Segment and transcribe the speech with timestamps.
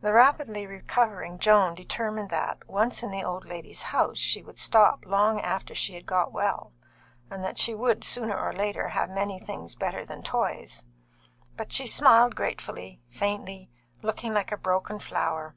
[0.00, 5.04] The rapidly recovering Joan determined that, once in the old lady's house, she would stop
[5.04, 6.72] long after she had got well,
[7.30, 10.86] and that she would, sooner or later, have many things better than toys.
[11.58, 13.68] But she smiled gratefully, faintly,
[14.00, 15.54] looking like a broken flower.